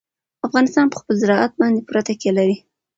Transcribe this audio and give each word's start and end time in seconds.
افغانستان 0.47 0.85
په 0.89 0.97
خپل 1.01 1.13
زراعت 1.21 1.51
باندې 1.61 1.79
پوره 1.87 2.01
تکیه 2.07 2.31
لري. 2.37 2.55